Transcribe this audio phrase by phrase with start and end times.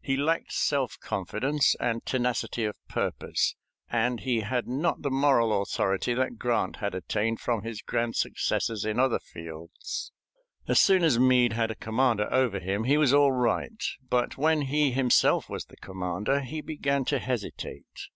[0.00, 3.54] He lacked self confidence and tenacity of purpose,
[3.88, 8.84] and he had not the moral authority that Grant had attained from his grand successes
[8.84, 10.10] in other fields.
[10.66, 13.80] As soon as Meade had a commander over him he was all right,
[14.10, 18.08] but when he himself was the commander he began to hesitate.